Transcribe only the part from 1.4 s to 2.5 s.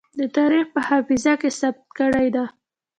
کې ثبت کړې ده.